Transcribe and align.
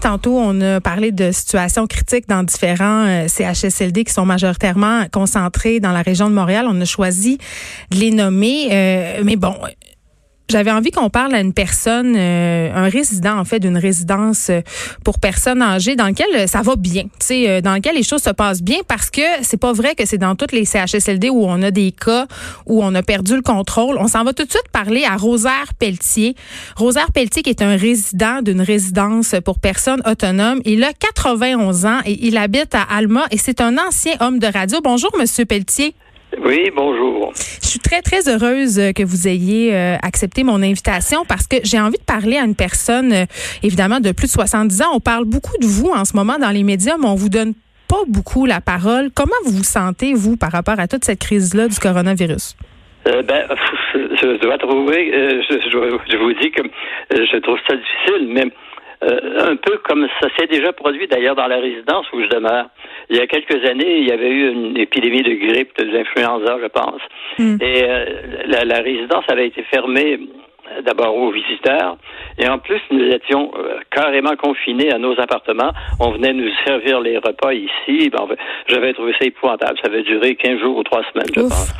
Tantôt, 0.00 0.38
on 0.38 0.60
a 0.60 0.80
parlé 0.80 1.12
de 1.12 1.32
situations 1.32 1.86
critiques 1.86 2.28
dans 2.28 2.42
différents 2.42 3.06
euh, 3.06 3.28
CHSLD 3.28 4.04
qui 4.04 4.12
sont 4.12 4.26
majoritairement 4.26 5.04
concentrés 5.12 5.80
dans 5.80 5.92
la 5.92 6.02
région 6.02 6.28
de 6.28 6.34
Montréal. 6.34 6.66
On 6.68 6.80
a 6.80 6.84
choisi 6.84 7.38
de 7.90 7.96
les 7.98 8.10
nommer. 8.10 8.68
Euh, 8.70 9.22
mais 9.24 9.36
bon, 9.36 9.54
j'avais 10.54 10.70
envie 10.70 10.92
qu'on 10.92 11.10
parle 11.10 11.34
à 11.34 11.40
une 11.40 11.52
personne, 11.52 12.14
euh, 12.16 12.70
un 12.72 12.88
résident 12.88 13.36
en 13.36 13.44
fait 13.44 13.58
d'une 13.58 13.76
résidence 13.76 14.50
euh, 14.50 14.60
pour 15.04 15.18
personnes 15.18 15.60
âgées 15.60 15.96
dans 15.96 16.06
lequel 16.06 16.28
euh, 16.32 16.46
ça 16.46 16.62
va 16.62 16.76
bien, 16.76 17.02
tu 17.02 17.26
sais, 17.26 17.60
dans 17.60 17.74
lequel 17.74 17.96
les 17.96 18.04
choses 18.04 18.22
se 18.22 18.30
passent 18.30 18.62
bien 18.62 18.78
parce 18.86 19.10
que 19.10 19.20
c'est 19.42 19.56
pas 19.56 19.72
vrai 19.72 19.96
que 19.96 20.06
c'est 20.06 20.16
dans 20.16 20.36
toutes 20.36 20.52
les 20.52 20.64
CHSLD 20.64 21.28
où 21.28 21.44
on 21.44 21.60
a 21.60 21.72
des 21.72 21.90
cas 21.90 22.28
où 22.66 22.84
on 22.84 22.94
a 22.94 23.02
perdu 23.02 23.34
le 23.34 23.42
contrôle. 23.42 23.96
On 23.98 24.06
s'en 24.06 24.22
va 24.22 24.32
tout 24.32 24.44
de 24.44 24.50
suite 24.50 24.68
parler 24.70 25.02
à 25.02 25.16
Rosaire 25.16 25.74
Pelletier. 25.76 26.36
Rosaire 26.76 27.10
Pelletier 27.10 27.42
qui 27.42 27.50
est 27.50 27.60
un 27.60 27.74
résident 27.74 28.40
d'une 28.40 28.60
résidence 28.60 29.34
pour 29.44 29.58
personnes 29.58 30.02
autonomes. 30.06 30.60
Il 30.64 30.84
a 30.84 30.92
91 30.92 31.84
ans 31.84 31.98
et 32.06 32.28
il 32.28 32.36
habite 32.36 32.76
à 32.76 32.82
Alma 32.82 33.26
et 33.32 33.38
c'est 33.38 33.60
un 33.60 33.76
ancien 33.76 34.14
homme 34.20 34.38
de 34.38 34.46
radio. 34.46 34.78
Bonjour 34.84 35.10
Monsieur 35.18 35.46
Pelletier. 35.46 35.96
Oui, 36.44 36.70
bonjour. 36.76 37.32
Je 37.84 37.90
très, 37.90 38.02
très 38.02 38.28
heureuse 38.28 38.80
que 38.94 39.04
vous 39.04 39.28
ayez 39.28 39.74
euh, 39.74 39.96
accepté 40.02 40.42
mon 40.42 40.62
invitation 40.62 41.24
parce 41.28 41.46
que 41.46 41.56
j'ai 41.64 41.78
envie 41.78 41.98
de 41.98 42.04
parler 42.04 42.36
à 42.36 42.44
une 42.44 42.54
personne, 42.54 43.12
euh, 43.12 43.24
évidemment, 43.62 44.00
de 44.00 44.12
plus 44.12 44.26
de 44.26 44.32
70 44.32 44.82
ans. 44.82 44.86
On 44.94 45.00
parle 45.00 45.24
beaucoup 45.24 45.56
de 45.58 45.66
vous 45.66 45.90
en 45.90 46.04
ce 46.04 46.16
moment 46.16 46.38
dans 46.38 46.50
les 46.50 46.62
médias, 46.62 46.96
mais 46.98 47.06
on 47.06 47.14
vous 47.14 47.28
donne 47.28 47.52
pas 47.88 48.02
beaucoup 48.08 48.46
la 48.46 48.60
parole. 48.60 49.10
Comment 49.14 49.36
vous 49.44 49.58
vous 49.58 49.64
sentez, 49.64 50.14
vous, 50.14 50.36
par 50.36 50.52
rapport 50.52 50.78
à 50.78 50.88
toute 50.88 51.04
cette 51.04 51.20
crise-là 51.20 51.68
du 51.68 51.78
coronavirus? 51.78 52.56
Euh, 53.06 53.22
ben, 53.22 53.46
je 53.94 54.40
dois 54.40 54.56
trouver, 54.58 55.10
je, 55.48 55.54
je, 55.70 56.16
vous 56.16 56.32
dis 56.40 56.50
que 56.52 56.62
je 57.10 57.38
trouve 57.38 57.58
ça 57.68 57.76
difficile, 57.76 58.28
mais 58.30 58.50
euh, 59.02 59.52
un 59.52 59.56
peu 59.56 59.78
comme 59.78 60.06
ça 60.20 60.28
s'est 60.38 60.46
déjà 60.46 60.72
produit 60.72 61.06
d'ailleurs 61.06 61.34
dans 61.34 61.46
la 61.46 61.58
résidence 61.58 62.06
où 62.12 62.22
je 62.22 62.28
demeure. 62.28 62.66
Il 63.10 63.16
y 63.16 63.20
a 63.20 63.26
quelques 63.26 63.64
années, 63.68 63.98
il 63.98 64.08
y 64.08 64.12
avait 64.12 64.30
eu 64.30 64.50
une 64.50 64.76
épidémie 64.78 65.22
de 65.22 65.34
grippe, 65.34 65.76
de 65.78 65.84
l'influenza, 65.84 66.58
je 66.62 66.68
pense. 66.68 67.00
Hmm. 67.38 67.56
Et 67.60 67.84
euh, 67.84 68.04
la, 68.46 68.64
la, 68.64 68.80
résidence 68.80 69.24
avait 69.28 69.48
été 69.48 69.62
fermée 69.64 70.20
d'abord 70.84 71.16
aux 71.16 71.30
visiteurs, 71.30 71.96
et 72.38 72.48
en 72.48 72.58
plus, 72.58 72.80
nous 72.90 73.04
étions 73.12 73.52
euh, 73.56 73.78
carrément 73.90 74.34
confinés 74.36 74.92
à 74.92 74.98
nos 74.98 75.18
appartements. 75.20 75.70
On 76.00 76.10
venait 76.10 76.32
nous 76.32 76.50
servir 76.64 77.00
les 77.00 77.18
repas 77.18 77.52
ici. 77.52 78.10
Ben, 78.10 78.26
j'avais 78.66 78.92
trouvé 78.92 79.12
ça 79.18 79.26
épouvantable. 79.26 79.78
Ça 79.80 79.88
avait 79.88 80.02
duré 80.02 80.34
15 80.34 80.58
jours 80.58 80.76
ou 80.76 80.82
trois 80.82 81.02
semaines, 81.12 81.28
je 81.34 81.40
pense. 81.42 81.74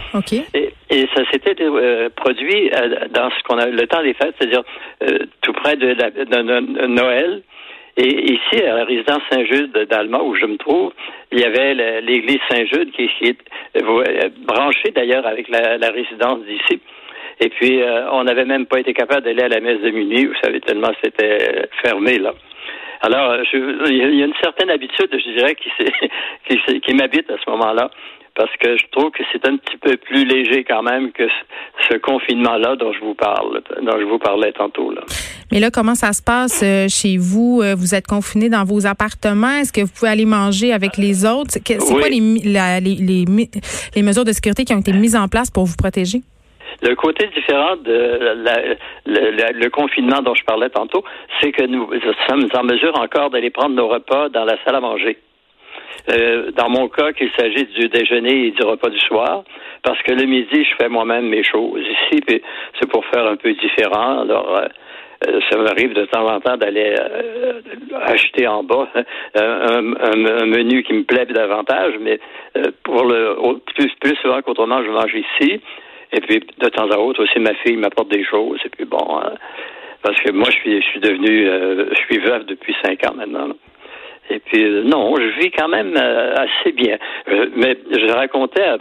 Et, 0.54 0.72
et, 0.90 1.08
ça 1.14 1.28
s'était 1.30 1.56
euh, 1.60 2.08
produit 2.14 2.70
euh, 2.72 3.08
dans 3.10 3.30
ce 3.30 3.42
qu'on 3.42 3.58
a 3.58 3.66
le 3.66 3.86
temps 3.86 4.02
des 4.02 4.14
fêtes, 4.14 4.34
c'est-à-dire 4.38 4.62
tout 5.42 5.52
près 5.52 5.76
de, 5.76 5.94
de, 5.94 6.86
Noël. 6.86 7.42
Et 7.96 8.32
ici, 8.32 8.62
à 8.62 8.74
la 8.74 8.84
résidence 8.84 9.22
Saint-Jude 9.30 9.86
d'Alma, 9.88 10.18
où 10.18 10.34
je 10.34 10.46
me 10.46 10.56
trouve, 10.56 10.92
il 11.30 11.38
y 11.40 11.44
avait 11.44 12.00
l'église 12.00 12.40
Saint-Jude 12.50 12.90
qui, 12.92 13.08
est 13.22 13.38
branchée 14.46 14.90
d'ailleurs 14.94 15.26
avec 15.26 15.48
la, 15.48 15.78
la 15.78 15.90
résidence 15.90 16.40
d'ici. 16.44 16.80
Et 17.40 17.48
puis, 17.48 17.82
euh, 17.82 18.10
on 18.12 18.24
n'avait 18.24 18.44
même 18.44 18.66
pas 18.66 18.80
été 18.80 18.92
capable 18.94 19.24
d'aller 19.24 19.42
à 19.42 19.48
la 19.48 19.60
messe 19.60 19.80
de 19.80 19.90
minuit. 19.90 20.26
Vous 20.26 20.34
savez, 20.42 20.60
tellement 20.60 20.92
c'était 21.02 21.68
fermé, 21.82 22.18
là. 22.18 22.32
Alors, 23.02 23.36
il 23.52 24.16
y 24.18 24.22
a 24.22 24.24
une 24.24 24.32
certaine 24.42 24.70
habitude, 24.70 25.08
je 25.12 25.36
dirais, 25.36 25.54
qui, 25.56 25.70
qui, 26.48 26.80
qui 26.80 26.94
m'habite 26.94 27.30
à 27.30 27.36
ce 27.44 27.50
moment-là, 27.50 27.90
parce 28.34 28.50
que 28.56 28.78
je 28.78 28.84
trouve 28.92 29.10
que 29.10 29.22
c'est 29.30 29.46
un 29.46 29.56
petit 29.56 29.76
peu 29.76 29.96
plus 29.96 30.24
léger 30.24 30.64
quand 30.64 30.82
même 30.82 31.12
que 31.12 31.24
ce 31.90 31.98
confinement-là 31.98 32.76
dont 32.76 32.92
je 32.92 33.00
vous 33.00 33.14
parle, 33.14 33.60
dont 33.82 33.98
je 33.98 34.04
vous 34.04 34.18
parlais 34.18 34.52
tantôt. 34.52 34.90
Là. 34.90 35.02
Mais 35.52 35.60
là, 35.60 35.70
comment 35.70 35.94
ça 35.94 36.12
se 36.12 36.22
passe 36.22 36.62
euh, 36.64 36.86
chez 36.88 37.16
vous? 37.18 37.60
Euh, 37.62 37.74
Vous 37.76 37.94
êtes 37.94 38.06
confiné 38.06 38.48
dans 38.48 38.64
vos 38.64 38.86
appartements 38.86 39.58
Est-ce 39.58 39.72
que 39.72 39.82
vous 39.82 39.92
pouvez 39.92 40.10
aller 40.10 40.24
manger 40.24 40.72
avec 40.72 40.96
les 40.96 41.26
autres? 41.26 41.50
C'est 41.50 41.62
quoi 41.78 42.08
les, 42.08 42.20
les, 42.20 43.24
les 43.94 44.02
mesures 44.02 44.24
de 44.24 44.32
sécurité 44.32 44.64
qui 44.64 44.72
ont 44.72 44.80
été 44.80 44.92
mises 44.92 45.14
en 45.16 45.28
place 45.28 45.50
pour 45.50 45.66
vous 45.66 45.76
protéger? 45.76 46.22
Le 46.82 46.94
côté 46.94 47.26
différent 47.28 47.76
de 47.76 48.36
le, 49.06 49.68
confinement 49.68 50.22
dont 50.22 50.34
je 50.34 50.44
parlais 50.44 50.70
tantôt, 50.70 51.04
c'est 51.40 51.52
que 51.52 51.64
nous 51.64 51.88
sommes 52.28 52.48
en 52.54 52.64
mesure 52.64 52.98
encore 52.98 53.30
d'aller 53.30 53.50
prendre 53.50 53.74
nos 53.74 53.88
repas 53.88 54.28
dans 54.28 54.44
la 54.44 54.56
salle 54.64 54.76
à 54.76 54.80
manger. 54.80 55.18
Euh, 56.10 56.50
dans 56.52 56.68
mon 56.68 56.88
cas, 56.88 57.12
qu'il 57.12 57.30
s'agit 57.38 57.64
du 57.64 57.88
déjeuner 57.88 58.46
et 58.46 58.50
du 58.50 58.62
repas 58.62 58.90
du 58.90 59.00
soir, 59.00 59.42
parce 59.82 60.00
que 60.02 60.12
le 60.12 60.24
midi, 60.26 60.64
je 60.64 60.74
fais 60.76 60.88
moi-même 60.88 61.28
mes 61.28 61.42
choses 61.42 61.80
ici, 61.80 62.20
puis 62.26 62.42
c'est 62.78 62.88
pour 62.90 63.04
faire 63.06 63.26
un 63.26 63.36
peu 63.36 63.52
différent. 63.54 64.20
Alors, 64.20 64.54
euh, 64.54 64.66
euh, 65.26 65.40
ça 65.48 65.56
m'arrive 65.56 65.94
de 65.94 66.04
temps 66.04 66.28
en 66.28 66.40
temps 66.40 66.58
d'aller 66.58 66.94
acheter 68.02 68.46
en 68.46 68.62
bas 68.62 68.88
un, 69.34 69.80
menu 69.80 70.82
qui 70.82 70.92
me 70.92 71.04
plaît 71.04 71.24
davantage, 71.24 71.94
mais 72.00 72.20
pour 72.82 73.04
le 73.04 73.36
plus, 73.74 73.90
plus 74.00 74.16
souvent 74.16 74.42
qu'autrement, 74.42 74.82
je 74.84 74.90
mange 74.90 75.14
ici. 75.14 75.60
Et 76.12 76.20
puis, 76.20 76.40
de 76.58 76.68
temps 76.68 76.90
à 76.90 76.98
autre 76.98 77.22
aussi, 77.22 77.38
ma 77.38 77.54
fille 77.54 77.76
m'apporte 77.76 78.08
des 78.08 78.24
choses. 78.24 78.58
Et 78.64 78.68
puis, 78.68 78.84
bon, 78.84 79.18
hein, 79.18 79.34
parce 80.02 80.20
que 80.20 80.30
moi, 80.32 80.48
je 80.50 80.56
suis, 80.58 80.82
je 80.82 80.86
suis 80.86 81.00
devenu, 81.00 81.48
euh, 81.48 81.86
je 81.90 81.98
suis 82.04 82.18
veuve 82.18 82.44
depuis 82.44 82.76
cinq 82.84 83.04
ans 83.06 83.14
maintenant. 83.14 83.48
Et 84.30 84.38
puis, 84.38 84.62
euh, 84.62 84.82
non, 84.84 85.16
je 85.16 85.40
vis 85.40 85.50
quand 85.50 85.68
même 85.68 85.94
euh, 85.96 86.34
assez 86.36 86.72
bien. 86.72 86.98
mais 87.56 87.78
je 87.90 88.12
racontais 88.12 88.62
à 88.62 88.76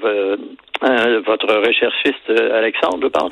votre 1.25 1.47
recherchiste 1.65 2.29
Alexandre, 2.29 2.99
je 3.03 3.07
pense, 3.07 3.31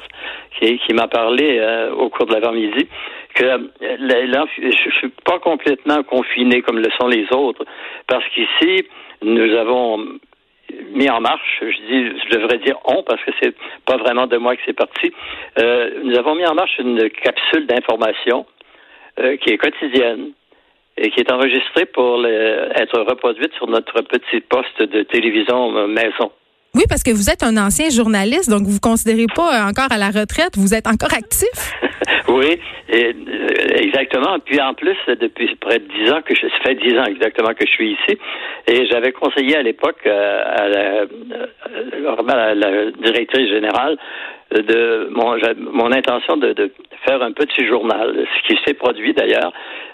qui, 0.57 0.77
qui 0.79 0.93
m'a 0.93 1.09
parlé 1.09 1.61
au 1.97 2.07
cours 2.07 2.25
de 2.27 2.33
l'avant-midi, 2.33 2.87
que 3.35 3.43
je 3.81 4.89
suis 4.99 5.11
pas 5.25 5.37
complètement 5.39 6.01
confiné 6.03 6.61
comme 6.61 6.79
le 6.79 6.89
sont 6.97 7.07
les 7.07 7.25
autres, 7.33 7.65
parce 8.07 8.23
qu'ici, 8.29 8.85
nous 9.21 9.53
avons 9.57 10.17
mis 10.93 11.09
en 11.09 11.21
marche, 11.21 11.61
je 11.61 11.81
dis, 11.89 12.19
je 12.25 12.37
devrais 12.37 12.57
dire 12.59 12.77
on 12.85 13.03
parce 13.03 13.23
que 13.23 13.31
c'est 13.41 13.55
pas 13.85 13.97
vraiment 13.97 14.27
de 14.27 14.37
moi 14.37 14.55
que 14.55 14.61
c'est 14.65 14.73
parti. 14.73 15.13
Euh, 15.59 15.91
nous 16.03 16.17
avons 16.17 16.35
mis 16.35 16.45
en 16.45 16.53
marche 16.53 16.77
une 16.79 17.09
capsule 17.09 17.67
d'information 17.67 18.45
euh, 19.19 19.37
qui 19.37 19.51
est 19.51 19.57
quotidienne 19.57 20.31
et 20.97 21.09
qui 21.09 21.19
est 21.21 21.31
enregistrée 21.31 21.85
pour 21.85 22.25
être 22.25 22.99
reproduite 22.99 23.53
sur 23.53 23.67
notre 23.67 24.01
petit 24.01 24.41
poste 24.41 24.81
de 24.81 25.03
télévision 25.03 25.87
maison. 25.87 26.31
Oui, 26.73 26.83
parce 26.87 27.03
que 27.03 27.11
vous 27.11 27.29
êtes 27.29 27.43
un 27.43 27.57
ancien 27.57 27.89
journaliste, 27.89 28.49
donc 28.49 28.63
vous 28.63 28.75
ne 28.75 28.79
considérez 28.79 29.25
pas 29.35 29.65
encore 29.67 29.91
à 29.91 29.97
la 29.97 30.07
retraite, 30.07 30.55
vous 30.55 30.73
êtes 30.73 30.87
encore 30.87 31.13
actif. 31.13 31.73
oui, 32.29 32.57
et, 32.87 33.07
euh, 33.07 33.47
exactement. 33.75 34.39
Puis 34.39 34.61
en 34.61 34.73
plus, 34.73 34.95
depuis 35.07 35.53
près 35.55 35.79
de 35.79 35.87
dix 35.87 36.09
ans 36.13 36.21
que 36.21 36.33
je, 36.33 36.47
ça 36.47 36.57
fait 36.63 36.75
dix 36.75 36.97
ans 36.97 37.05
exactement 37.05 37.49
que 37.49 37.65
je 37.67 37.71
suis 37.71 37.91
ici, 37.91 38.17
et 38.67 38.85
j'avais 38.85 39.11
conseillé 39.11 39.57
à 39.57 39.63
l'époque 39.63 39.99
euh, 40.05 40.43
à, 40.45 40.67
la, 40.69 40.79
euh, 41.01 42.27
à 42.29 42.55
la 42.55 42.91
directrice 42.91 43.49
générale 43.49 43.97
de 44.51 45.09
mon, 45.11 45.35
mon 45.73 45.91
intention 45.91 46.37
de, 46.37 46.53
de, 46.53 46.71
faire 47.05 47.21
un 47.21 47.33
petit 47.33 47.65
journal, 47.65 48.15
ce 48.15 48.47
qui 48.47 48.59
s'est 48.63 48.75
produit 48.75 49.13
d'ailleurs. 49.13 49.51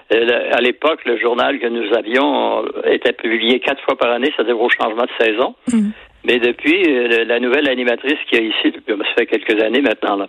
À 0.09 0.61
l'époque, 0.61 1.03
le 1.05 1.17
journal 1.17 1.59
que 1.59 1.67
nous 1.67 1.93
avions 1.93 2.63
était 2.85 3.11
publié 3.11 3.59
quatre 3.59 3.81
fois 3.83 3.97
par 3.97 4.11
année, 4.11 4.31
c'est-à-dire 4.35 4.59
au 4.59 4.69
changement 4.69 5.03
de 5.03 5.25
saison. 5.25 5.55
Mmh. 5.71 5.89
Mais 6.27 6.39
depuis, 6.39 6.83
euh, 6.85 7.23
la 7.23 7.39
nouvelle 7.39 7.69
animatrice 7.69 8.19
qui 8.29 8.35
est 8.35 8.43
ici, 8.43 8.73
ça 8.85 8.95
fait 9.17 9.25
quelques 9.27 9.63
années 9.63 9.81
maintenant, 9.81 10.17
là, 10.17 10.27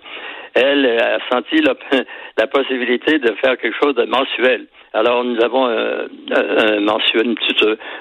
elle 0.54 0.86
a 0.86 1.18
senti 1.30 1.56
la, 1.60 1.74
la, 2.38 2.46
possibilité 2.46 3.18
de 3.18 3.34
faire 3.42 3.58
quelque 3.58 3.76
chose 3.82 3.96
de 3.96 4.04
mensuel. 4.04 4.66
Alors, 4.94 5.24
nous 5.24 5.42
avons 5.42 5.66
un, 5.66 6.06
un, 6.30 6.80
mensuel, 6.80 7.34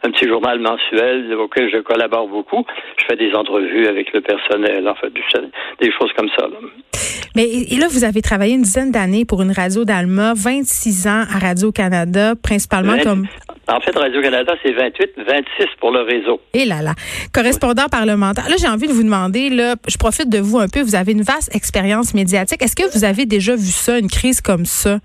un 0.04 0.12
petit 0.12 0.28
journal 0.28 0.60
mensuel 0.60 1.34
auquel 1.34 1.72
je 1.72 1.80
collabore 1.80 2.28
beaucoup. 2.28 2.64
Je 2.98 3.06
fais 3.10 3.16
des 3.16 3.34
entrevues 3.34 3.88
avec 3.88 4.14
le 4.14 4.22
personnel, 4.22 4.88
en 4.88 4.96
fait, 4.96 5.12
des 5.12 5.92
choses 5.92 6.12
comme 6.16 6.30
ça. 6.38 6.48
Là. 6.48 6.58
Mais 7.36 7.46
et 7.46 7.78
là, 7.78 7.88
vous 7.90 8.04
avez 8.04 8.22
travaillé 8.22 8.54
une 8.56 8.62
dizaine 8.62 8.92
d'années 8.92 9.26
pour 9.26 9.42
une 9.42 9.52
radio 9.52 9.86
d'Alma, 9.86 10.34
26 10.36 11.08
ans 11.08 11.24
à 11.34 11.40
Radio-Canada, 11.40 12.34
principalement 12.42 12.98
comme... 13.04 13.28
En 13.70 13.82
fait, 13.82 13.98
Radio-Canada, 13.98 14.54
c'est 14.64 14.72
28, 14.72 15.12
26 15.18 15.66
pour 15.80 15.92
le 15.92 16.02
réseau. 16.02 16.40
Et 16.54 16.66
là 16.66 16.82
là. 16.82 16.94
Correspondant 17.34 17.88
parlementaire. 17.92 18.48
Là, 18.50 18.56
j'ai 18.58 18.68
envie 18.68 18.88
de 18.88 18.94
vous 18.94 19.04
demander, 19.04 19.50
là, 19.50 19.76
je 19.88 19.98
profite 19.98 20.30
de 20.30 20.40
vous 20.40 20.58
un 20.58 20.70
peu, 20.70 20.82
vous 20.82 20.96
avez 20.96 21.12
une 21.12 21.22
vaste 21.22 21.54
expérience 21.54 22.14
médiatique. 22.14 22.62
Est-ce 22.62 22.76
que 22.76 22.90
vous 22.98 23.04
avez 23.04 23.26
déjà 23.26 23.56
vu 23.56 23.72
ça, 23.72 24.00
une 24.00 24.10
crise 24.10 24.40
comme 24.40 24.66
ça, 24.66 25.00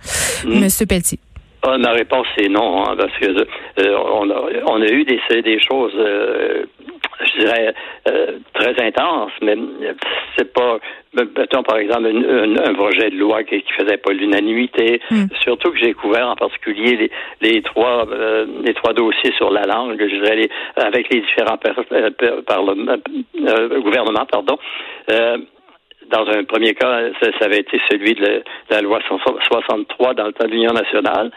M. 0.44 0.50
Hmm. 0.50 0.60
Monsieur 0.60 0.86
Pelletier? 0.86 1.18
Ah, 1.64 1.78
ma 1.78 1.90
réponse 1.92 2.26
est 2.38 2.48
non, 2.48 2.84
hein, 2.84 2.96
parce 2.96 3.16
que 3.18 3.26
euh, 3.26 3.96
on, 4.14 4.28
a, 4.30 4.42
on, 4.66 4.82
a, 4.82 4.86
eu 4.86 5.04
des, 5.04 5.20
des 5.42 5.60
choses, 5.60 5.92
euh, 5.96 6.64
je 7.26 7.40
dirais, 7.40 7.74
euh, 8.08 8.38
très 8.54 8.80
intenses, 8.82 9.32
mais 9.42 9.56
c'est 10.36 10.52
pas, 10.52 10.78
mettons 11.14 11.62
par 11.62 11.78
exemple 11.78 12.08
un, 12.08 12.74
projet 12.74 13.10
de 13.10 13.16
loi 13.16 13.42
qui, 13.44 13.62
qui 13.62 13.72
faisait 13.72 13.96
pas 13.96 14.12
l'unanimité. 14.12 15.00
Hmm. 15.10 15.26
Surtout 15.42 15.70
que 15.70 15.78
j'ai 15.78 15.92
couvert 15.92 16.28
en 16.28 16.36
particulier 16.36 16.96
les, 16.96 17.10
les 17.52 17.62
trois 17.62 18.06
les 18.64 18.74
trois 18.74 18.92
dossiers 18.92 19.32
sur 19.36 19.50
la 19.50 19.62
langue, 19.62 19.98
je 19.98 20.16
dirais, 20.16 20.36
les, 20.36 20.50
avec 20.76 21.12
les 21.12 21.20
différents 21.20 21.58
gouvernements, 23.82 24.26
pardon 24.26 24.58
dans 26.12 26.26
un 26.28 26.44
premier 26.44 26.74
cas, 26.74 27.00
ça, 27.20 27.44
avait 27.44 27.60
été 27.60 27.80
celui 27.90 28.14
de 28.14 28.42
la, 28.70 28.80
loi 28.80 29.00
63 29.08 30.14
dans 30.14 30.26
le 30.26 30.32
temps 30.32 30.46
de 30.46 30.52
l'Union 30.52 30.72
nationale, 30.72 31.30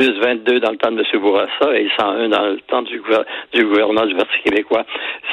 plus 0.00 0.18
22 0.18 0.60
dans 0.60 0.70
le 0.70 0.78
temps 0.78 0.92
de 0.92 1.00
M. 1.00 1.20
Bourassa 1.20 1.78
et 1.78 1.88
101 1.98 2.28
dans 2.30 2.46
le 2.46 2.60
temps 2.68 2.82
du, 2.82 3.00
gouvernement 3.00 4.06
du 4.06 4.14
Parti 4.14 4.38
québécois. 4.44 4.86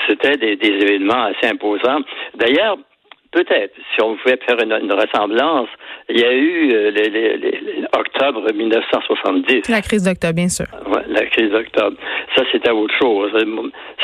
C'était 0.07 0.35
des, 0.35 0.57
événements 0.61 1.23
assez 1.23 1.47
imposants. 1.49 2.01
D'ailleurs, 2.35 2.77
peut-être, 3.31 3.73
si 3.93 4.01
on 4.01 4.17
pouvait 4.17 4.37
faire 4.45 4.59
une, 4.61 4.91
ressemblance, 4.91 5.69
il 6.09 6.19
y 6.19 6.25
a 6.25 6.33
eu 6.33 6.73
euh, 6.73 6.91
les, 6.91 7.85
octobre 7.97 8.51
1970. 8.51 9.69
La 9.69 9.81
crise 9.81 10.03
d'octobre, 10.03 10.33
bien 10.33 10.49
sûr. 10.49 10.65
Ouais, 10.85 11.03
la 11.07 11.25
crise 11.27 11.49
d'octobre. 11.49 11.95
Ça, 12.35 12.43
c'était 12.51 12.71
autre 12.71 12.93
chose. 12.99 13.31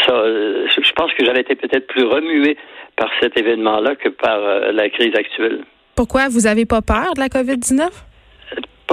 Ça, 0.08 0.14
euh, 0.14 0.66
je 0.70 0.92
pense 0.94 1.12
que 1.14 1.26
j'avais 1.26 1.42
été 1.42 1.56
peut-être 1.56 1.88
plus 1.88 2.06
remué 2.06 2.56
par 2.96 3.10
cet 3.22 3.38
événement-là 3.38 3.96
que 3.96 4.08
par 4.08 4.40
euh, 4.40 4.72
la 4.72 4.90
crise 4.90 5.14
actuelle. 5.14 5.66
Pourquoi? 5.96 6.30
Vous 6.30 6.42
n'avez 6.42 6.66
pas 6.66 6.82
peur 6.82 7.16
de 7.16 7.20
la 7.20 7.28
COVID-19? 7.28 8.13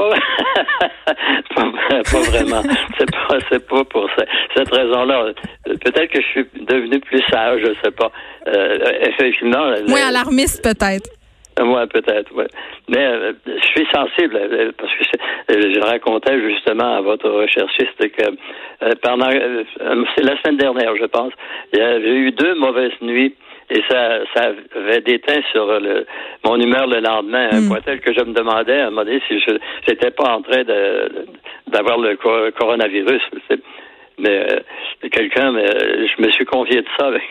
Pas, 1.55 2.03
pas, 2.11 2.21
vraiment. 2.31 2.63
C'est 2.99 3.11
pas, 3.11 3.39
c'est 3.51 3.67
pas 3.67 3.85
pour 3.85 4.09
cette 4.55 4.71
raison-là. 4.71 5.33
Peut-être 5.65 6.11
que 6.13 6.21
je 6.21 6.27
suis 6.27 6.47
devenu 6.61 7.01
plus 7.01 7.21
sage, 7.31 7.61
je 7.61 7.73
sais 7.85 7.91
pas. 7.91 8.11
Euh, 8.47 8.79
effectivement. 9.03 9.73
Moins 9.89 10.09
alarmiste, 10.09 10.63
peut-être. 10.63 11.11
Moi, 11.61 11.87
peut-être, 11.89 12.31
oui. 12.35 12.45
Mais 12.89 13.05
euh, 13.05 13.33
je 13.47 13.67
suis 13.67 13.87
sensible 13.93 14.73
parce 14.79 14.93
que 14.95 15.05
je 15.49 15.81
racontais 15.81 16.41
justement 16.41 16.97
à 16.97 17.01
votre 17.01 17.29
recherchiste 17.29 17.99
que 17.99 18.95
pendant 19.03 19.31
c'est 19.31 20.25
la 20.25 20.41
semaine 20.41 20.57
dernière, 20.57 20.97
je 20.97 21.07
pense, 21.07 21.33
il 21.73 21.81
y 21.81 21.83
avait 21.83 22.09
eu 22.09 22.33
deux 22.33 22.55
mauvaises 22.55 22.99
nuits 23.03 23.35
et 23.71 23.83
ça, 23.89 24.19
ça 24.35 24.51
avait 24.77 25.01
déteint 25.01 25.41
sur 25.53 25.67
le, 25.81 26.07
mon 26.45 26.57
humeur 26.57 26.87
le 26.87 27.01
lendemain, 27.01 27.49
un 27.53 27.69
point 27.69 27.81
tel 27.85 28.01
que 28.01 28.13
je 28.13 28.21
me 28.21 28.33
demandais 28.33 28.81
à 28.81 28.87
un 28.87 28.91
moment 28.91 29.05
donné 29.05 29.21
si 29.29 29.39
je 29.41 29.53
n'étais 29.89 30.11
pas 30.11 30.35
en 30.35 30.43
train 30.43 30.65
d'avoir 31.69 31.99
le 31.99 32.17
coronavirus. 32.51 33.23
Mais 34.19 34.29
euh, 34.29 34.61
quelqu'un, 35.11 35.53
je 35.55 36.23
me 36.23 36.31
suis 36.31 36.45
confié 36.45 36.83
de 36.83 36.87
ça 36.99 37.07
avec 37.07 37.23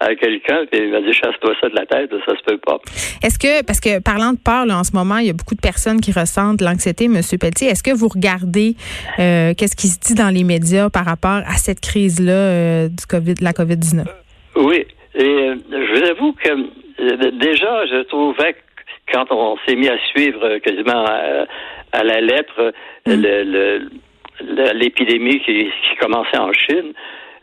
à 0.00 0.14
quelqu'un, 0.14 0.64
et 0.72 0.84
il 0.84 0.90
m'a 0.90 1.00
dit 1.00 1.12
chasse-toi 1.12 1.54
ça 1.60 1.68
de 1.68 1.74
la 1.74 1.86
tête, 1.86 2.10
ça 2.26 2.36
se 2.36 2.42
peut 2.44 2.58
pas. 2.58 2.78
Est-ce 3.22 3.38
que, 3.38 3.64
parce 3.64 3.80
que 3.80 4.00
parlant 4.02 4.32
de 4.32 4.38
peur, 4.38 4.66
là, 4.66 4.78
en 4.78 4.84
ce 4.84 4.92
moment, 4.92 5.18
il 5.18 5.26
y 5.26 5.30
a 5.30 5.32
beaucoup 5.32 5.54
de 5.54 5.60
personnes 5.60 6.00
qui 6.00 6.12
ressentent 6.12 6.60
l'anxiété, 6.60 7.04
M. 7.04 7.20
Pelletier. 7.40 7.68
Est-ce 7.68 7.82
que 7.82 7.92
vous 7.92 8.08
regardez 8.08 8.74
euh, 9.18 9.54
qu'est-ce 9.56 9.76
qui 9.76 9.86
se 9.86 9.98
dit 10.00 10.14
dans 10.14 10.28
les 10.28 10.44
médias 10.44 10.90
par 10.90 11.06
rapport 11.06 11.40
à 11.46 11.56
cette 11.56 11.80
crise-là 11.80 12.32
euh, 12.32 12.88
du 12.88 13.06
COVID, 13.06 13.34
de 13.34 13.44
la 13.44 13.52
COVID-19? 13.52 14.04
Oui. 14.56 14.86
Et 15.14 15.24
euh, 15.24 15.56
je 15.70 15.92
vous 15.92 16.10
avoue 16.10 16.32
que 16.32 16.50
euh, 16.50 17.30
déjà, 17.32 17.86
je 17.86 18.02
trouvais 18.04 18.54
que 18.54 18.58
quand 19.12 19.30
on 19.30 19.56
s'est 19.66 19.76
mis 19.76 19.88
à 19.88 19.98
suivre 20.08 20.58
quasiment 20.58 21.04
à, 21.92 22.02
la 22.02 22.20
lettre 22.20 22.72
mm. 23.06 23.22
l'épidémie 24.74 25.40
qui, 25.40 25.70
commençait 26.00 26.38
en 26.38 26.52
Chine, 26.52 26.92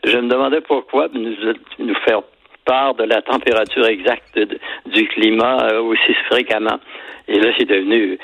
je 0.04 0.18
me 0.18 0.28
demandais 0.28 0.60
pourquoi 0.60 1.08
nous, 1.14 1.34
nous 1.78 1.94
faire 2.06 2.22
part 2.64 2.94
de 2.94 3.04
la 3.04 3.22
température 3.22 3.86
exacte 3.86 4.38
du 4.86 5.08
climat 5.08 5.58
euh, 5.64 5.82
aussi 5.82 6.14
fréquemment. 6.30 6.78
Et 7.28 7.38
là, 7.38 7.52
c'est 7.58 7.68
devenu 7.68 8.18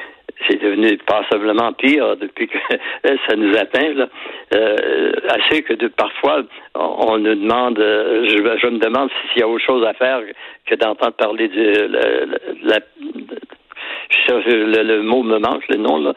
c'est 0.49 0.61
devenu 0.61 0.97
passablement 0.99 1.73
pire 1.73 2.17
depuis 2.17 2.49
que 2.49 2.59
ça 3.29 3.37
nous 3.37 3.57
atteint. 3.57 3.93
Là. 3.95 4.09
Euh, 4.55 5.13
assez 5.29 5.63
que 5.63 5.75
de, 5.75 5.89
parfois, 5.89 6.43
on, 6.75 7.19
nous 7.19 7.35
demande, 7.35 7.79
euh, 7.79 8.27
je, 8.29 8.67
me 8.69 8.79
demande 8.79 9.11
s'il 9.33 9.41
y 9.41 9.43
a 9.43 9.49
autre 9.49 9.65
chose 9.65 9.85
à 9.87 9.95
faire 9.95 10.21
que 10.67 10.75
d'entendre 10.75 11.13
parler 11.13 11.49
du, 11.49 11.63
la, 12.63 12.79
le, 14.29 15.03
mot 15.03 15.23
me 15.23 15.39
manque, 15.39 15.67
le 15.69 15.77
nom, 15.77 15.99
là, 15.99 16.13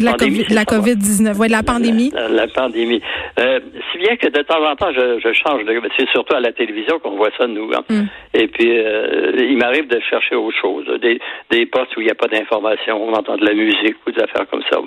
la, 0.00 0.64
COVID-19, 0.64 1.36
oui, 1.38 1.48
la 1.48 1.62
pandémie. 1.62 2.12
La, 2.30 2.48
pandémie. 2.48 3.00
Euh, 3.38 3.60
bien 4.06 4.16
que 4.16 4.28
de 4.28 4.42
temps 4.42 4.64
en 4.64 4.76
temps, 4.76 4.92
je, 4.92 5.18
je 5.18 5.32
change 5.32 5.64
de. 5.64 5.80
C'est 5.98 6.08
surtout 6.10 6.36
à 6.36 6.40
la 6.40 6.52
télévision 6.52 6.98
qu'on 6.98 7.16
voit 7.16 7.30
ça, 7.38 7.46
nous. 7.46 7.70
Hein. 7.74 7.82
Mm. 7.88 8.04
Et 8.34 8.48
puis, 8.48 8.78
euh, 8.78 9.32
il 9.36 9.56
m'arrive 9.56 9.88
de 9.88 9.98
chercher 10.08 10.36
autre 10.36 10.56
chose. 10.60 10.84
Des, 11.00 11.20
des 11.50 11.66
postes 11.66 11.96
où 11.96 12.00
il 12.00 12.04
n'y 12.04 12.10
a 12.10 12.14
pas 12.14 12.28
d'information, 12.28 13.02
on 13.02 13.12
entend 13.12 13.36
de 13.36 13.44
la 13.44 13.54
musique 13.54 13.96
ou 14.06 14.12
des 14.12 14.22
affaires 14.22 14.46
comme 14.50 14.62
ça. 14.70 14.78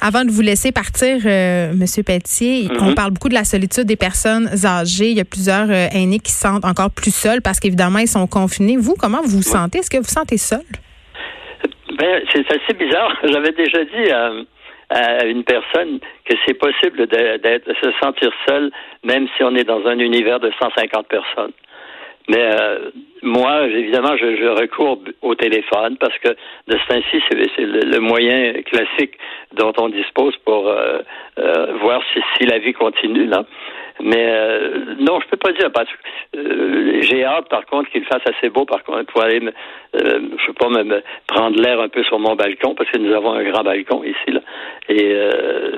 Avant 0.00 0.24
de 0.24 0.30
vous 0.30 0.42
laisser 0.42 0.72
partir, 0.72 1.18
euh, 1.26 1.72
Monsieur 1.74 2.02
Pelletier, 2.02 2.68
on 2.70 2.90
mm-hmm. 2.90 2.94
parle 2.94 3.12
beaucoup 3.12 3.28
de 3.28 3.34
la 3.34 3.44
solitude 3.44 3.84
des 3.84 3.96
personnes 3.96 4.48
âgées. 4.64 5.10
Il 5.10 5.16
y 5.16 5.20
a 5.20 5.24
plusieurs 5.24 5.70
euh, 5.70 5.86
aînés 5.92 6.18
qui 6.18 6.32
se 6.32 6.40
sentent 6.40 6.64
encore 6.64 6.90
plus 6.90 7.14
seuls 7.14 7.42
parce 7.42 7.60
qu'évidemment, 7.60 7.98
ils 7.98 8.08
sont 8.08 8.26
confinés. 8.26 8.76
Vous, 8.76 8.94
comment 8.98 9.20
vous 9.22 9.36
vous 9.36 9.42
sentez? 9.42 9.78
Est-ce 9.78 9.90
que 9.90 9.98
vous 9.98 10.04
vous 10.04 10.08
sentez 10.08 10.38
seul? 10.38 10.64
Ben, 11.98 12.22
c'est 12.32 12.46
assez 12.50 12.74
bizarre. 12.74 13.14
J'avais 13.24 13.52
déjà 13.52 13.84
dit 13.84 14.10
à, 14.90 15.24
une 15.24 15.44
personne 15.44 16.00
que 16.24 16.34
c'est 16.46 16.54
possible 16.54 17.06
de, 17.06 17.74
se 17.82 17.92
sentir 18.02 18.30
seul, 18.48 18.70
même 19.02 19.28
si 19.36 19.42
on 19.42 19.54
est 19.54 19.64
dans 19.64 19.86
un 19.86 19.98
univers 19.98 20.40
de 20.40 20.50
150 20.60 21.06
personnes. 21.08 21.52
Mais 22.28 22.40
euh, 22.40 22.90
moi, 23.22 23.66
évidemment, 23.66 24.16
je, 24.16 24.36
je, 24.36 24.46
recours 24.46 24.98
au 25.20 25.34
téléphone 25.34 25.98
parce 25.98 26.16
que 26.18 26.28
de 26.28 26.78
ce 26.78 26.86
temps-ci, 26.88 27.22
c'est 27.28 27.34
le, 27.58 28.00
moyen 28.00 28.54
classique 28.62 29.18
dont 29.52 29.74
on 29.76 29.90
dispose 29.90 30.34
pour 30.46 30.68
euh, 30.68 31.00
euh, 31.38 31.74
voir 31.82 32.02
si, 32.12 32.20
si, 32.36 32.46
la 32.46 32.58
vie 32.58 32.72
continue. 32.72 33.26
Là. 33.26 33.44
Mais 34.00 34.26
euh, 34.28 34.94
non, 34.98 35.20
je 35.20 35.28
peux 35.28 35.36
pas 35.36 35.52
dire 35.52 35.70
parce 35.72 35.88
que 35.88 36.38
euh, 36.38 37.02
j'ai 37.02 37.24
hâte 37.24 37.48
par 37.48 37.64
contre 37.66 37.90
qu'il 37.90 38.04
fasse 38.04 38.22
assez 38.26 38.48
beau 38.48 38.64
par 38.64 38.82
contre 38.82 39.04
pour 39.12 39.22
aller 39.22 39.40
me, 39.40 39.52
euh, 39.96 40.20
je 40.36 40.46
sais 40.46 40.52
pas 40.52 40.68
prendre 41.28 41.60
l'air 41.60 41.80
un 41.80 41.88
peu 41.88 42.02
sur 42.02 42.18
mon 42.18 42.34
balcon 42.34 42.74
parce 42.74 42.90
que 42.90 42.98
nous 42.98 43.14
avons 43.14 43.32
un 43.32 43.44
grand 43.44 43.62
balcon 43.62 44.02
ici 44.02 44.32
là 44.32 44.40
et 44.88 45.16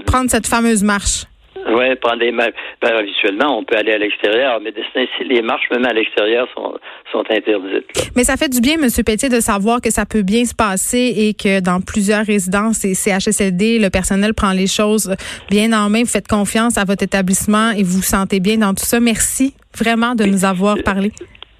prendre 0.07 0.31
cette 0.31 0.47
fameuse 0.47 0.83
marche. 0.83 1.25
Oui, 1.69 1.95
prendre 1.97 2.19
des 2.19 2.31
marches. 2.31 2.55
Ben, 2.81 2.95
habituellement, 2.97 3.59
on 3.59 3.65
peut 3.65 3.77
aller 3.77 3.93
à 3.93 3.99
l'extérieur, 3.99 4.61
mais 4.61 4.73
ce 4.73 5.25
les 5.25 5.43
marches, 5.43 5.69
même 5.71 5.85
à 5.85 5.93
l'extérieur, 5.93 6.49
sont, 6.55 6.76
sont 7.17 7.25
interdites. 7.31 8.11
Mais 8.15 8.25
ça 8.25 8.37
fait 8.37 8.49
du 8.49 8.61
bien, 8.61 8.75
M. 8.75 8.89
Pétier, 9.05 9.29
de 9.29 9.41
savoir 9.41 9.81
que 9.81 9.91
ça 9.91 10.07
peut 10.07 10.23
bien 10.23 10.45
se 10.45 10.55
passer 10.55 11.15
et 11.17 11.35
que 11.35 11.61
dans 11.61 11.81
plusieurs 11.81 12.25
résidences 12.25 12.85
et 12.85 12.95
CHSLD, 12.95 13.79
le 13.79 13.91
personnel 13.91 14.35
prend 14.35 14.53
les 14.53 14.67
choses 14.67 15.15
bien 15.51 15.73
en 15.73 15.89
main. 15.89 16.01
Vous 16.01 16.11
faites 16.11 16.29
confiance 16.29 16.79
à 16.79 16.85
votre 16.85 17.03
établissement 17.03 17.71
et 17.71 17.83
vous 17.83 17.97
vous 17.99 18.03
sentez 18.03 18.41
bien 18.41 18.59
dans 18.59 18.75
tout 18.75 18.85
ça. 18.85 19.01
Merci 19.01 19.55
vraiment 19.77 20.15
de 20.15 20.25
nous 20.25 20.45
avoir 20.45 20.77
parlé. 20.85 21.13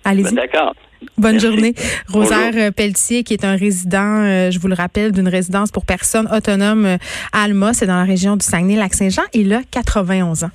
Allez-y. 0.05 0.25
Ben, 0.25 0.35
d'accord. 0.35 0.75
Bonne 1.19 1.41
journée. 1.41 1.75
Rosaire 2.09 2.73
Pelletier, 2.73 3.23
qui 3.23 3.35
est 3.35 3.45
un 3.45 3.57
résident, 3.57 4.23
euh, 4.23 4.51
je 4.51 4.59
vous 4.59 4.69
le 4.69 4.75
rappelle, 4.75 5.13
d'une 5.13 5.29
résidence 5.29 5.71
pour 5.71 5.85
personnes 5.85 6.29
autonomes 6.33 6.87
euh, 6.87 6.97
à 7.33 7.45
Alma, 7.45 7.75
c'est 7.75 7.87
dans 7.87 7.97
la 7.97 8.05
région 8.05 8.37
du 8.37 8.45
Saguenay-Lac-Saint-Jean. 8.45 9.23
Il 9.35 9.53
a 9.53 9.61
91 9.71 10.45
ans. 10.45 10.51